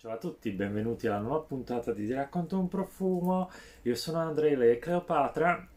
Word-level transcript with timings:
Ciao 0.00 0.12
a 0.12 0.16
tutti, 0.16 0.48
benvenuti 0.52 1.06
alla 1.06 1.18
nuova 1.18 1.40
puntata 1.40 1.92
di 1.92 2.06
Ti 2.06 2.14
racconto 2.14 2.58
un 2.58 2.68
profumo. 2.68 3.50
Io 3.82 3.94
sono 3.94 4.16
Andrei, 4.16 4.56
lei 4.56 4.76
è 4.76 4.78
Cleopatra. 4.78 5.68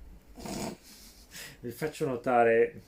Vi 1.59 1.71
faccio 1.71 2.05
notare 2.05 2.81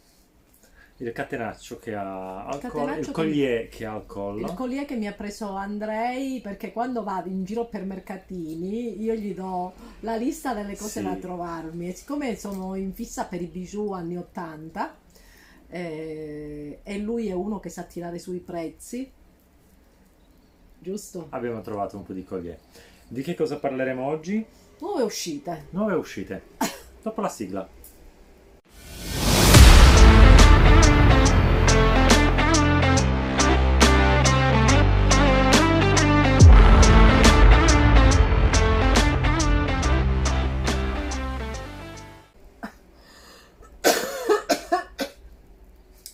il 0.99 1.11
catenaccio 1.11 1.77
che 1.77 1.93
ha 1.93 2.45
al 2.45 2.59
Il 2.61 2.99
il 2.99 3.05
che- 3.07 3.11
collier 3.11 3.67
che 3.67 3.85
ha 3.85 3.95
al 3.95 4.05
collo. 4.05 4.47
Il 4.47 4.53
collier 4.53 4.85
che 4.85 4.95
mi 4.95 5.07
ha 5.07 5.11
preso 5.11 5.49
Andrei 5.49 6.39
perché 6.39 6.71
quando 6.71 7.03
vado 7.03 7.27
in 7.27 7.43
giro 7.43 7.65
per 7.65 7.83
mercatini 7.83 9.01
io 9.01 9.13
gli 9.13 9.33
do 9.33 9.73
la 9.99 10.15
lista 10.15 10.53
delle 10.53 10.77
cose 10.77 11.01
Sì. 11.01 11.03
da 11.03 11.15
trovarmi 11.15 11.89
e 11.89 11.93
siccome 11.95 12.37
sono 12.37 12.75
in 12.75 12.93
fissa 12.93 13.25
per 13.25 13.41
i 13.41 13.47
bijou 13.47 13.91
anni 13.91 14.15
80 14.15 14.95
eh, 15.67 16.79
e 16.81 16.97
lui 16.99 17.27
è 17.27 17.33
uno 17.33 17.59
che 17.59 17.67
sa 17.67 17.83
tirare 17.83 18.19
sui 18.19 18.39
prezzi, 18.39 19.11
giusto? 20.85 21.25
Abbiamo 21.31 21.61
trovato 21.61 21.97
un 21.97 22.03
po' 22.03 22.13
di 22.13 22.23
collier. 22.23 22.59
Di 23.07 23.23
che 23.23 23.33
cosa 23.33 23.57
parleremo 23.57 24.05
oggi? 24.05 24.45
Nuove 24.79 25.01
uscite. 25.01 25.65
Nuove 25.71 25.95
uscite. 25.95 26.43
Dopo 27.01 27.21
la 27.21 27.29
sigla. 27.29 27.67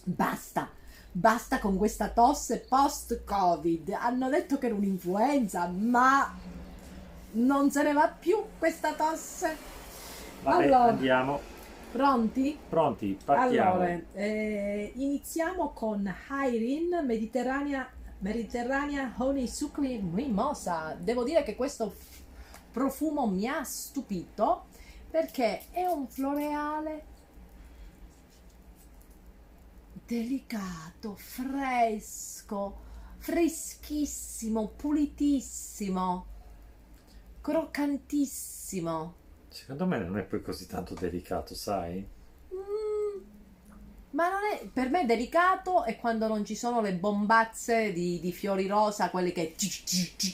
Basta, 0.06 0.51
basta 1.12 1.60
con 1.60 1.78
questa 1.78 2.10
tosse 2.10 2.66
post-Covid. 2.68 3.98
Hanno 4.00 4.30
detto 4.30 4.58
che 4.58 4.68
era 4.68 4.76
un'influenza, 4.76 5.68
ma 5.68 6.34
non 7.34 7.72
se 7.72 7.84
ne 7.84 7.94
va 7.94 8.08
più 8.08 8.38
questa 8.58 8.94
tosse. 8.94 9.56
Vabbè, 10.44 10.64
Allora. 10.64 10.84
andiamo. 10.86 11.40
Pronti? 11.92 12.58
Pronti, 12.70 13.18
partiamo. 13.24 13.72
Allora, 13.74 14.00
eh, 14.14 14.94
iniziamo 14.96 15.72
con 15.72 16.12
Hyrin 16.30 17.04
Mediterranea, 17.06 17.88
Mediterranea 18.20 19.14
Honey 19.18 19.48
Sucri 19.48 20.00
Mimosa. 20.02 20.96
Devo 20.98 21.24
dire 21.24 21.44
che 21.44 21.56
questo 21.56 21.94
profumo 22.72 23.28
mi 23.28 23.46
ha 23.46 23.64
stupito 23.64 24.68
perché 25.10 25.64
è 25.72 25.86
un 25.86 26.08
floreale 26.08 27.04
delicato, 30.12 31.16
fresco, 31.16 32.80
freschissimo, 33.16 34.68
pulitissimo, 34.76 36.26
croccantissimo. 37.40 39.16
Secondo 39.48 39.86
me 39.86 40.00
non 40.00 40.18
è 40.18 40.24
poi 40.24 40.42
così 40.42 40.68
tanto 40.68 40.96
delicato, 40.96 41.56
sai? 41.56 42.06
Mm, 42.54 43.22
Ma 44.10 44.30
non 44.30 44.40
è, 44.52 44.68
per 44.68 44.90
me 44.90 45.06
delicato 45.06 45.86
è 45.86 45.96
quando 45.96 46.28
non 46.28 46.44
ci 46.44 46.56
sono 46.56 46.82
le 46.82 46.94
bombazze 46.94 47.94
di, 47.94 48.20
di 48.20 48.34
fiori 48.34 48.68
rosa, 48.68 49.10
quelli 49.10 49.32
che... 49.32 49.56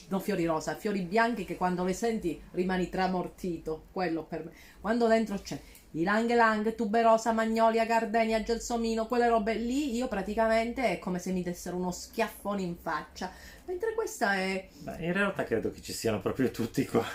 Non 0.09 0.21
fiori 0.21 0.47
rosa, 0.47 0.75
fiori 0.75 1.01
bianchi 1.01 1.45
che 1.45 1.55
quando 1.55 1.83
le 1.83 1.93
senti 1.93 2.41
rimani 2.53 2.89
tramortito. 2.89 3.83
Quello 3.91 4.23
per 4.23 4.43
me. 4.45 4.51
Quando 4.81 5.05
dentro 5.05 5.37
c'è 5.39 5.61
ilang 6.01 6.29
lang, 6.33 6.75
tuberosa, 6.75 7.31
magnolia, 7.33 7.85
gardenia, 7.85 8.41
gelsomino, 8.43 9.07
quelle 9.07 9.27
robe 9.27 9.55
lì, 9.55 9.95
io 9.95 10.07
praticamente 10.07 10.83
è 10.91 10.99
come 10.99 11.19
se 11.19 11.31
mi 11.31 11.43
dessero 11.43 11.77
uno 11.77 11.91
schiaffone 11.91 12.61
in 12.61 12.77
faccia. 12.77 13.31
Mentre 13.65 13.93
questa 13.93 14.35
è... 14.35 14.69
Beh, 14.79 15.05
in 15.05 15.13
realtà 15.13 15.43
credo 15.43 15.69
che 15.71 15.81
ci 15.81 15.93
siano 15.93 16.19
proprio 16.19 16.49
tutti 16.51 16.83
qua. 16.85 17.05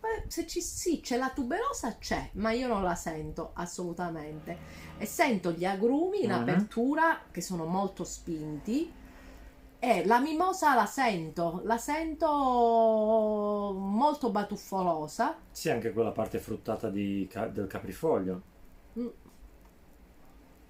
Beh, 0.00 0.24
se 0.28 0.46
ci 0.46 0.60
sì, 0.62 1.00
c'è 1.00 1.16
la 1.16 1.30
tuberosa, 1.32 1.98
c'è, 1.98 2.30
ma 2.34 2.52
io 2.52 2.66
non 2.68 2.82
la 2.82 2.94
sento 2.94 3.52
assolutamente. 3.54 4.60
E 4.96 5.06
sento 5.06 5.52
gli 5.52 5.64
agrumi 5.64 6.22
in 6.24 6.30
Mhm. 6.30 6.32
apertura 6.32 7.28
che 7.30 7.40
sono 7.40 7.64
molto 7.66 8.04
spinti. 8.04 8.97
E 9.80 10.04
la 10.06 10.20
mimosa 10.20 10.74
la 10.74 10.86
sento, 10.86 11.60
la 11.64 11.78
sento 11.78 12.26
molto 13.76 14.30
batuffolosa. 14.30 15.36
Sì, 15.50 15.70
anche 15.70 15.92
quella 15.92 16.10
parte 16.12 16.38
fruttata 16.38 16.90
di 16.90 17.28
del 17.52 17.66
caprifoglio. 17.66 18.42
Mm. 18.98 19.08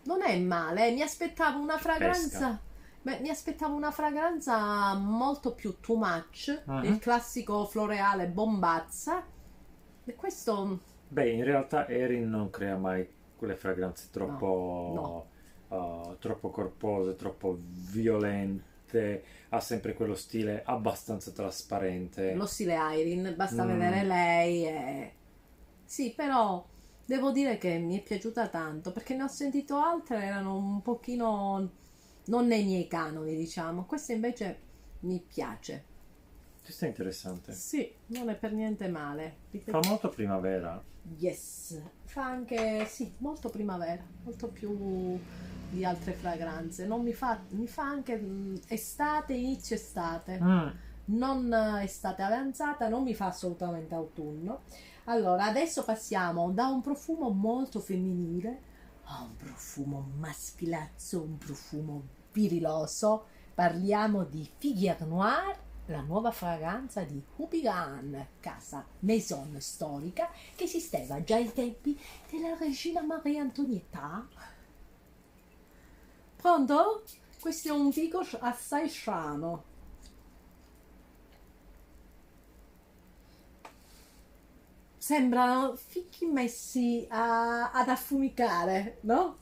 Non 0.04 0.22
è 0.22 0.38
male, 0.38 0.90
mi 0.92 1.02
aspettavo 1.02 1.58
una 1.60 1.78
fragranza. 1.78 2.60
Beh, 3.02 3.20
mi 3.20 3.28
aspettavo 3.28 3.74
una 3.74 3.90
fragranza 3.90 4.94
molto 4.94 5.54
più 5.54 5.78
too 5.80 5.96
much, 5.96 6.62
Mhm. 6.66 6.84
il 6.84 6.98
classico 6.98 7.64
floreale 7.66 8.26
bombazza. 8.28 9.24
E 10.04 10.14
questo 10.14 10.80
Beh, 11.08 11.30
in 11.30 11.44
realtà 11.44 11.88
Erin 11.88 12.28
non 12.28 12.50
crea 12.50 12.76
mai 12.76 13.08
quelle 13.36 13.56
fragranze 13.56 14.08
troppo, 14.10 15.26
uh, 15.68 16.16
troppo 16.18 16.50
corpose, 16.50 17.16
troppo 17.16 17.58
violente. 17.60 18.64
Ha 19.50 19.60
sempre 19.60 19.94
quello 19.94 20.14
stile 20.14 20.62
abbastanza 20.64 21.30
trasparente. 21.30 22.32
lo 22.34 22.46
stile 22.46 22.74
Irene, 22.74 23.34
basta 23.34 23.64
Mm. 23.64 23.68
vedere 23.68 24.04
lei. 24.04 24.66
E... 24.66 25.12
Sì, 25.84 26.12
però 26.14 26.64
devo 27.04 27.30
dire 27.32 27.58
che 27.58 27.78
mi 27.78 27.98
è 27.98 28.02
piaciuta 28.02 28.48
tanto 28.48 28.92
perché 28.92 29.14
ne 29.14 29.22
ho 29.24 29.28
sentito 29.28 29.76
altre, 29.78 30.22
erano 30.24 30.56
un 30.56 30.82
pochino 30.82 31.70
non 32.26 32.46
nei 32.46 32.64
miei 32.64 32.86
canoni, 32.86 33.34
diciamo. 33.36 33.84
Questa 33.86 34.12
invece 34.12 34.58
mi 35.00 35.20
piace. 35.26 35.87
Questo 36.68 36.84
è 36.84 36.88
interessante. 36.88 37.54
Sì, 37.54 37.90
non 38.08 38.28
è 38.28 38.36
per 38.36 38.52
niente 38.52 38.88
male. 38.88 39.36
Fa 39.46 39.48
Ripeto- 39.52 39.88
molto 39.88 40.10
primavera. 40.10 40.84
Yes, 41.16 41.80
fa 42.04 42.26
anche, 42.26 42.84
sì, 42.84 43.10
molto 43.20 43.48
primavera, 43.48 44.04
molto 44.22 44.48
più 44.48 45.18
di 45.70 45.82
altre 45.82 46.12
fragranze. 46.12 46.84
Non 46.86 47.00
mi 47.00 47.14
fa, 47.14 47.40
mi 47.52 47.66
fa 47.66 47.84
anche 47.84 48.18
mm, 48.18 48.56
estate, 48.66 49.32
inizio 49.32 49.76
estate. 49.76 50.38
Mm. 50.42 50.68
non 51.06 51.50
eh, 51.50 51.84
estate 51.84 52.20
avanzata, 52.20 52.86
non 52.86 53.02
mi 53.02 53.14
fa 53.14 53.28
assolutamente 53.28 53.94
autunno. 53.94 54.60
Allora, 55.04 55.44
adesso 55.44 55.82
passiamo 55.84 56.50
da 56.50 56.66
un 56.66 56.82
profumo 56.82 57.30
molto 57.30 57.80
femminile 57.80 58.60
a 59.04 59.22
un 59.22 59.34
profumo 59.36 60.06
maschilazzo, 60.18 61.22
un 61.22 61.38
profumo 61.38 62.02
viriloso. 62.30 63.24
Parliamo 63.54 64.24
di 64.24 64.46
Figuier 64.58 65.06
Noir, 65.06 65.66
la 65.88 66.00
nuova 66.02 66.30
fragranza 66.30 67.02
di 67.02 67.22
Hubigan, 67.36 68.26
casa 68.40 68.84
maison 69.00 69.56
storica 69.60 70.30
che 70.54 70.64
esisteva 70.64 71.22
già 71.22 71.36
ai 71.36 71.52
tempi 71.52 71.98
della 72.30 72.56
regina 72.56 73.02
Maria 73.02 73.42
Antonietta. 73.42 74.26
Pronto? 76.36 77.02
Questo 77.40 77.68
è 77.68 77.72
un 77.72 77.92
figo 77.92 78.20
assai 78.40 78.88
strano. 78.88 79.76
sembrano 85.08 85.74
fichi 85.74 86.26
messi 86.26 87.06
a- 87.08 87.70
ad 87.70 87.88
affumicare, 87.88 88.98
no? 89.02 89.38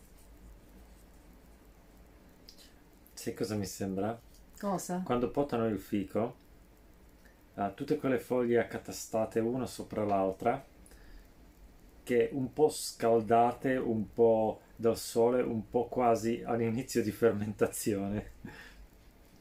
Sai 3.15 3.35
cosa 3.35 3.57
mi 3.57 3.67
sembra? 3.67 4.26
Cosa? 4.61 5.03
Quando 5.05 5.31
potano 5.31 5.67
il 5.69 5.79
fico, 5.79 6.35
ha 7.55 7.71
tutte 7.71 7.97
quelle 7.97 8.19
foglie 8.21 8.61
accatastate 8.61 9.41
una 9.41 9.67
sopra 9.67 10.05
l'altra, 10.05 10.63
che 12.03 12.31
un 12.33 12.53
po' 12.53 12.69
scaldate, 12.69 13.77
un 13.77 14.13
po' 14.13 14.61
dal 14.77 14.97
sole, 14.97 15.43
un 15.43 15.69
po' 15.69 15.87
quasi 15.89 16.43
all'inizio 16.45 17.03
di 17.03 17.11
fermentazione. 17.11 18.31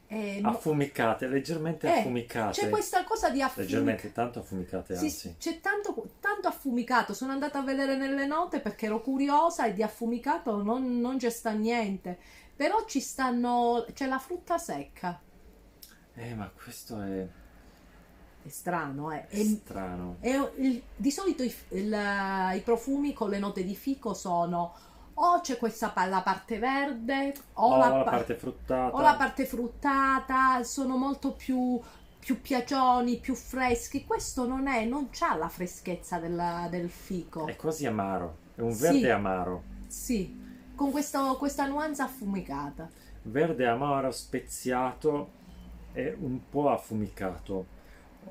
Eh, 0.08 0.40
Affumicate, 0.44 1.26
leggermente 1.26 1.88
Eh, 1.88 1.90
affumicate. 1.98 2.60
c'è 2.60 2.68
questa 2.70 3.02
cosa 3.04 3.28
di 3.30 3.42
affumicato. 3.42 3.60
Leggermente 3.62 4.12
tanto 4.12 4.38
affumicate, 4.38 4.94
Sì, 4.94 5.04
anzi. 5.04 5.34
c'è 5.38 5.60
tanto, 5.60 6.10
tanto 6.20 6.46
affumicato. 6.48 7.12
Sono 7.12 7.32
andata 7.32 7.58
a 7.58 7.62
vedere 7.62 7.96
nelle 7.96 8.24
note 8.26 8.60
perché 8.60 8.86
ero 8.86 9.00
curiosa 9.02 9.66
e 9.66 9.72
di 9.72 9.82
affumicato 9.82 10.62
non, 10.62 11.00
non 11.00 11.18
c'è 11.18 11.30
sta 11.30 11.50
niente. 11.50 12.18
Però 12.56 12.84
ci 12.86 13.00
stanno. 13.00 13.84
c'è 13.92 14.06
la 14.06 14.18
frutta 14.18 14.56
secca. 14.58 15.20
Eh, 16.14 16.34
ma 16.34 16.50
questo 16.50 17.00
è, 17.02 17.28
È 18.42 18.48
strano, 18.48 19.12
eh. 19.12 19.26
è 19.26 19.38
È- 19.38 19.44
strano. 19.44 20.16
è 20.20 20.50
il- 20.56 20.82
di 20.96 21.10
solito 21.10 21.42
i, 21.42 21.54
il- 21.70 22.52
i 22.54 22.60
profumi 22.60 23.12
con 23.12 23.28
le 23.28 23.38
note 23.38 23.62
di 23.64 23.74
fico 23.74 24.14
sono 24.14 24.74
o 25.18 25.40
c'è 25.40 25.56
questa 25.58 25.92
la 26.06 26.20
parte 26.22 26.58
verde 26.58 27.34
o, 27.54 27.72
O 27.74 27.76
la, 27.76 27.88
la 27.88 28.04
pa- 28.04 28.10
parte 28.10 28.34
fruttata. 28.36 28.94
o 28.96 29.00
la 29.00 29.14
parte 29.16 29.44
fruttata, 29.46 30.62
sono 30.62 30.96
molto 30.96 31.32
più, 31.32 31.78
più 32.18 32.40
piacioni, 32.40 33.18
più 33.18 33.34
freschi. 33.34 34.04
Questo 34.04 34.46
non 34.46 34.66
è, 34.68 34.84
non 34.84 35.08
c'ha 35.10 35.34
la 35.36 35.48
freschezza 35.48 36.18
della- 36.18 36.68
del 36.70 36.88
fico. 36.88 37.46
È 37.46 37.56
quasi 37.56 37.84
amaro, 37.86 38.36
è 38.54 38.60
un 38.60 38.72
Sì. 38.72 38.80
verde 38.82 39.10
amaro. 39.10 39.62
Sì, 39.86 40.44
con 40.76 40.90
questo- 40.92 41.36
questa 41.38 41.66
nuanza 41.66 42.04
affumicata. 42.04 42.88
Verde 43.22 43.66
amaro 43.66 44.10
speziato 44.12 45.30
è 45.92 46.14
un 46.18 46.48
po' 46.48 46.70
affumicato. 46.70 47.74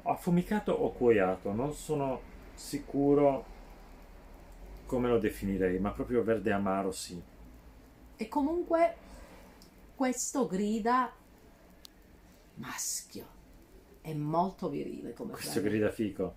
Affumicato 0.03 0.71
o 0.71 0.91
cuoiato, 0.91 1.51
non 1.51 1.73
sono 1.73 2.21
sicuro 2.53 3.45
come 4.85 5.09
lo 5.09 5.17
definirei, 5.17 5.79
ma 5.79 5.91
proprio 5.91 6.23
verde 6.23 6.51
amaro 6.51 6.91
sì. 6.91 7.21
E 8.17 8.27
comunque 8.27 8.95
questo 9.95 10.47
grida 10.47 11.11
maschio. 12.55 13.33
È 14.01 14.13
molto 14.13 14.69
virile 14.69 15.13
come 15.13 15.31
Questo 15.31 15.61
grida 15.61 15.89
fico. 15.89 16.35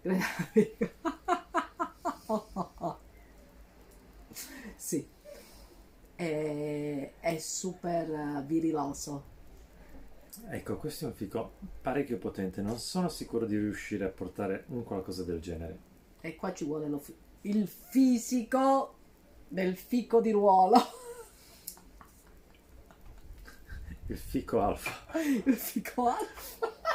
Grida 0.00 0.24
fico. 0.52 0.88
sì. 4.76 5.06
È, 6.20 7.12
è 7.18 7.38
super 7.38 8.10
eh, 8.10 8.42
viriloso. 8.44 9.24
Ecco, 10.50 10.76
questo 10.76 11.04
è 11.06 11.08
un 11.08 11.14
fico 11.14 11.52
parecchio 11.80 12.18
potente, 12.18 12.60
non 12.60 12.78
sono 12.78 13.08
sicuro 13.08 13.46
di 13.46 13.56
riuscire 13.56 14.04
a 14.04 14.08
portare 14.10 14.64
un 14.68 14.84
qualcosa 14.84 15.24
del 15.24 15.40
genere. 15.40 15.78
E 16.20 16.36
qua 16.36 16.52
ci 16.52 16.66
vuole 16.66 16.88
lo 16.88 16.98
fi- 16.98 17.16
il 17.42 17.66
fisico 17.66 18.96
del 19.48 19.76
fico 19.76 20.20
di 20.20 20.30
ruolo. 20.30 20.76
Il 24.08 24.18
fico 24.18 24.60
alfa. 24.60 24.92
il 25.44 25.54
fico 25.56 26.06
alfa. 26.08 26.68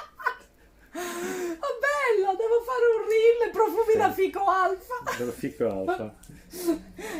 Ah, 0.98 1.01
bello, 1.01 2.36
devo 2.38 2.62
fare 2.62 2.86
un 2.95 3.06
reel 3.10 3.51
profumi 3.51 3.92
Sì. 3.92 3.98
da 3.98 4.12
fico 4.13 4.39
alfa. 4.45 4.94
Dello 5.18 5.31
fico 5.33 5.68
alfa. 5.69 6.16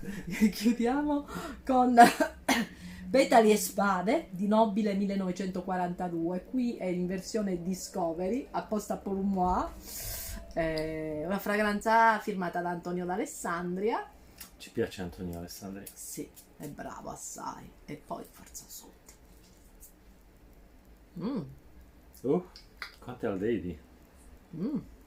Chiudiamo 0.52 1.26
con 1.64 1.94
Petali 3.10 3.50
e 3.52 3.56
Spade 3.56 4.28
di 4.30 4.46
Nobile 4.46 4.94
1942. 4.94 6.44
Qui 6.44 6.76
è 6.76 6.86
in 6.86 7.06
versione 7.06 7.62
Discovery, 7.62 8.48
apposta 8.50 8.96
per 8.96 9.12
moi. 9.12 9.64
Eh, 10.54 11.22
una 11.24 11.38
fragranza 11.38 12.18
firmata 12.20 12.60
da 12.60 12.70
Antonio 12.70 13.04
D'Alessandria. 13.04 14.04
Ci 14.56 14.70
piace 14.72 15.02
Antonio 15.02 15.38
Alessandri. 15.38 15.84
Sì, 15.92 16.30
è 16.56 16.68
bravo 16.68 17.10
assai. 17.10 17.70
E 17.84 17.96
poi 17.96 18.24
Forza 18.30 18.64
Sud. 18.68 18.88
Mm, 21.16 21.44
Uh, 22.22 22.42
quante 23.00 23.26
aldeidi. 23.26 23.78
mm. 24.54 24.99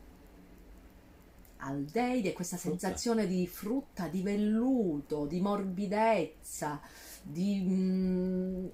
Aldeide, 1.66 2.34
questa 2.34 2.58
Frutta. 2.58 2.98
sensazione 2.98 3.28
di 3.28 3.48
frutta, 3.48 4.08
di 4.08 4.22
velluto, 4.22 5.26
di 5.26 5.40
morbidezza, 5.42 6.82
di... 7.22 7.62
mm, 7.62 8.66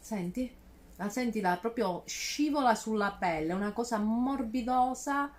senti? 0.00 0.50
La 0.96 1.08
senti 1.08 1.40
la 1.40 1.56
proprio 1.60 2.02
scivola 2.06 2.74
sulla 2.74 3.12
pelle, 3.18 3.52
una 3.52 3.72
cosa 3.72 3.98
morbidosa, 3.98 5.32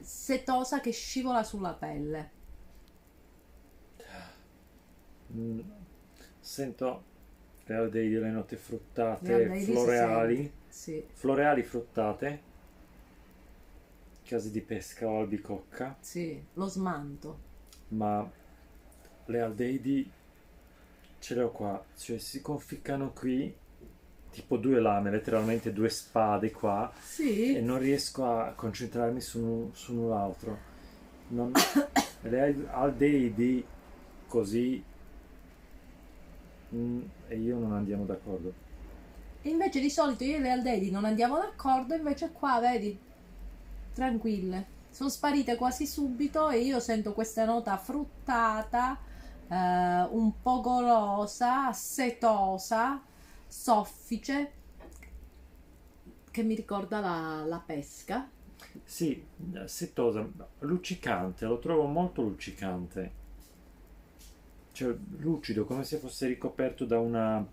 setosa 0.00 0.80
che 0.80 0.92
scivola 0.92 1.42
sulla 1.42 1.72
pelle. 1.74 2.30
Mm, 5.34 5.60
Sento 6.40 7.02
le 7.66 7.74
aldeidi, 7.76 8.18
le 8.18 8.30
note 8.30 8.56
Le 8.56 8.58
fruttate, 8.58 9.54
si 9.54 9.72
floreali. 9.72 10.52
Sì, 10.68 11.04
Floreali 11.12 11.62
fruttate. 11.62 12.40
Casi 14.30 14.52
di 14.52 14.60
pesca 14.60 15.08
o 15.08 15.18
albicocca. 15.18 15.96
sì, 15.98 16.40
lo 16.54 16.66
smanto. 16.66 17.38
Ma 17.88 18.30
le 19.24 19.40
aldeidi 19.40 20.08
ce 21.18 21.34
le 21.34 21.42
ho 21.42 21.50
qua. 21.50 21.84
Cioè 21.96 22.18
si 22.18 22.40
conficcano 22.40 23.10
qui. 23.10 23.52
Tipo 24.30 24.56
due 24.56 24.78
lame, 24.78 25.10
letteralmente 25.10 25.72
due 25.72 25.88
spade 25.88 26.52
qua. 26.52 26.88
e 26.94 27.00
Sì, 27.02 27.60
non 27.60 27.80
riesco 27.80 28.24
a 28.24 28.52
concentrarmi 28.52 29.20
su, 29.20 29.68
su 29.74 29.94
null'altro. 29.94 30.56
Non, 31.30 31.50
le 32.22 32.40
al- 32.40 32.68
aldeidi 32.70 33.64
così 34.28 34.80
mm, 36.72 37.00
e 37.26 37.36
io 37.36 37.58
non 37.58 37.72
andiamo 37.72 38.04
d'accordo. 38.04 38.52
invece 39.42 39.80
di 39.80 39.90
solito 39.90 40.22
io 40.22 40.36
e 40.36 40.40
le 40.40 40.50
aldeidi 40.50 40.90
non 40.92 41.04
andiamo 41.04 41.36
d'accordo, 41.36 41.94
invece 41.94 42.30
qua, 42.30 42.60
vedi, 42.60 42.96
tranquille. 44.00 44.78
Sono 44.88 45.10
sparite 45.10 45.56
quasi 45.56 45.86
subito 45.86 46.48
e 46.48 46.60
io 46.60 46.80
sento 46.80 47.12
questa 47.12 47.44
nota 47.44 47.76
fruttata, 47.76 48.98
eh, 49.46 50.08
un 50.10 50.40
po' 50.40 50.62
golosa, 50.62 51.70
setosa, 51.74 53.02
soffice, 53.46 54.52
che 56.30 56.42
mi 56.42 56.54
ricorda 56.54 57.00
la, 57.00 57.44
la 57.44 57.62
pesca. 57.64 58.26
Sì, 58.82 59.22
setosa, 59.66 60.26
luccicante, 60.60 61.44
lo 61.44 61.58
trovo 61.58 61.84
molto 61.84 62.22
luccicante. 62.22 63.18
Cioè, 64.72 64.96
lucido, 65.18 65.66
come 65.66 65.84
se 65.84 65.98
fosse 65.98 66.26
ricoperto 66.26 66.86
da 66.86 66.98
una... 66.98 67.46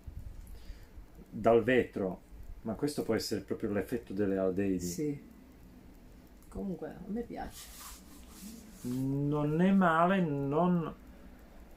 dal 1.28 1.62
vetro. 1.62 2.22
Ma 2.62 2.72
questo 2.74 3.02
può 3.02 3.14
essere 3.14 3.42
proprio 3.42 3.70
l'effetto 3.70 4.14
delle 4.14 4.38
aldeidi. 4.38 4.80
Sì. 4.80 5.36
Comunque, 6.48 6.88
a 6.88 7.00
me 7.06 7.22
piace. 7.22 7.66
Non 8.82 9.60
è 9.60 9.70
male, 9.72 10.20
non, 10.20 10.94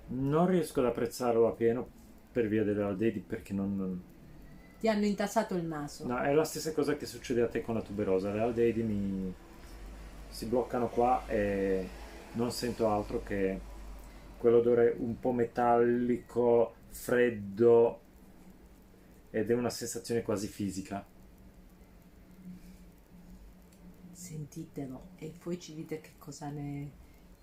non 0.08 0.48
riesco 0.48 0.80
ad 0.80 0.86
apprezzarlo 0.88 1.48
appieno 1.48 1.88
per 2.32 2.48
via 2.48 2.64
delle 2.64 2.84
aldeidi 2.84 3.20
perché 3.20 3.54
non, 3.54 3.76
non- 3.76 4.02
Ti 4.80 4.88
hanno 4.88 5.06
intassato 5.06 5.56
il 5.56 5.64
naso. 5.66 6.08
No, 6.08 6.20
è 6.20 6.34
la 6.34 6.44
stessa 6.44 6.72
cosa 6.74 6.96
che 6.96 7.06
succede 7.06 7.42
a 7.42 7.48
te 7.48 7.62
con 7.62 7.76
la 7.76 7.82
tuberosa. 7.82 8.32
Le 8.32 8.40
aldeidi 8.40 8.84
mi 8.84 9.34
si 10.30 10.46
bloccano 10.46 10.88
qua 10.88 11.24
e 11.28 11.88
non 12.34 12.52
sento 12.52 12.88
altro 12.88 13.22
che 13.24 13.60
quell'odore 14.38 14.96
un 14.98 15.20
po' 15.20 15.32
metallico, 15.34 16.74
freddo 16.90 18.00
ed 19.30 19.50
è 19.50 19.54
una 19.54 19.70
sensazione 19.70 20.22
quasi 20.22 20.48
fisica. 20.48 21.06
Sentitelo 24.32 25.10
e 25.18 25.34
poi 25.38 25.60
ci 25.60 25.76
dite 25.76 26.00
che 26.00 26.12
cosa 26.18 26.48
ne, 26.50 26.90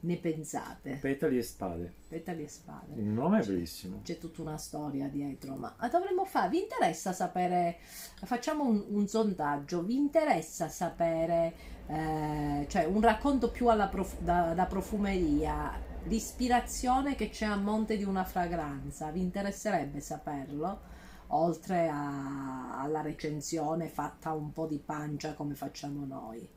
ne 0.01 0.17
pensate. 0.17 0.95
Petali 0.95 1.37
e 1.37 1.43
spade. 1.43 1.93
Petali 2.09 2.45
e 2.45 2.49
spade. 2.49 2.95
Il 2.99 3.07
nome 3.07 3.41
è 3.41 3.45
bellissimo. 3.45 4.01
C'è 4.03 4.17
tutta 4.17 4.41
una 4.41 4.57
storia 4.57 5.07
dietro, 5.09 5.55
ma 5.55 5.77
dovremmo 5.91 6.25
fare. 6.25 6.49
Vi 6.49 6.63
interessa 6.63 7.13
sapere? 7.13 7.77
Facciamo 8.25 8.65
un, 8.65 8.87
un 8.89 9.07
sondaggio. 9.07 9.83
Vi 9.83 9.97
interessa 9.97 10.69
sapere, 10.69 11.55
eh, 11.89 12.67
cioè 12.69 12.85
un 12.87 13.03
racconto 13.03 13.51
più 13.51 13.69
alla 13.69 13.89
prof- 13.89 14.21
da, 14.21 14.55
da 14.55 14.65
profumeria, 14.65 15.79
l'ispirazione 16.05 17.15
che 17.17 17.29
c'è 17.29 17.45
a 17.45 17.57
monte 17.57 17.99
di 17.99 18.05
una 18.05 18.25
fragranza? 18.25 19.11
Vi 19.11 19.21
interesserebbe 19.21 20.01
saperlo? 20.01 20.97
Oltre 21.29 21.89
a- 21.89 22.81
alla 22.81 23.01
recensione 23.03 23.89
fatta 23.89 24.33
un 24.33 24.53
po' 24.53 24.67
di 24.67 24.79
pancia 24.79 25.35
come 25.35 25.55
facciamo 25.55 26.05
noi. 26.05 26.49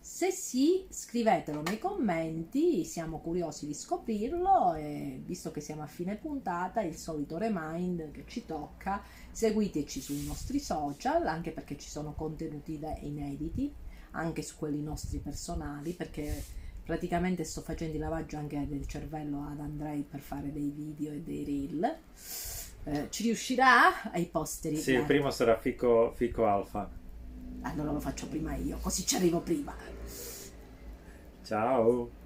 Se 0.00 0.30
sì, 0.30 0.86
scrivetelo 0.88 1.62
nei 1.62 1.78
commenti, 1.80 2.84
siamo 2.84 3.18
curiosi 3.18 3.66
di 3.66 3.74
scoprirlo 3.74 4.74
e 4.74 5.20
visto 5.24 5.50
che 5.50 5.60
siamo 5.60 5.82
a 5.82 5.86
fine 5.86 6.14
puntata, 6.16 6.80
il 6.80 6.96
solito 6.96 7.38
remind 7.38 8.12
che 8.12 8.24
ci 8.26 8.46
tocca, 8.46 9.02
seguiteci 9.32 10.00
sui 10.00 10.24
nostri 10.24 10.60
social, 10.60 11.26
anche 11.26 11.50
perché 11.50 11.76
ci 11.76 11.88
sono 11.88 12.14
contenuti 12.14 12.80
inediti, 13.00 13.74
anche 14.12 14.42
su 14.42 14.54
quelli 14.56 14.80
nostri 14.80 15.18
personali, 15.18 15.92
perché 15.92 16.44
praticamente 16.84 17.42
sto 17.42 17.60
facendo 17.62 17.94
il 17.94 18.00
lavaggio 18.00 18.36
anche 18.36 18.64
del 18.68 18.86
cervello 18.86 19.44
ad 19.44 19.58
Andrei 19.58 20.02
per 20.08 20.20
fare 20.20 20.52
dei 20.52 20.70
video 20.70 21.12
e 21.12 21.20
dei 21.20 21.44
reel. 21.44 21.98
Eh, 22.88 23.08
ci 23.10 23.24
riuscirà 23.24 24.12
ai 24.12 24.26
posteri? 24.26 24.76
Sì, 24.76 24.92
il 24.92 25.02
primo 25.02 25.30
sarà 25.30 25.58
Fico, 25.58 26.12
Fico 26.14 26.46
Alfa. 26.46 26.88
Allora 27.62 27.90
lo 27.90 27.98
faccio 27.98 28.28
prima 28.28 28.54
io, 28.54 28.78
così 28.80 29.04
ci 29.04 29.16
arrivo 29.16 29.40
prima. 29.40 29.74
Ciao! 31.42 32.25